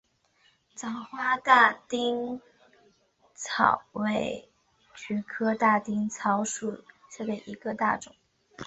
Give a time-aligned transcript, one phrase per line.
[0.73, 2.41] 早花大丁
[3.35, 4.49] 草为
[4.95, 8.15] 菊科大丁草属下的一个种。